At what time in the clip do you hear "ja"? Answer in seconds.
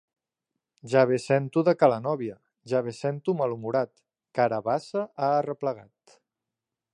0.93-1.01, 2.71-2.81